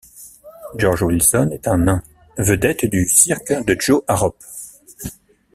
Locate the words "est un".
1.53-1.77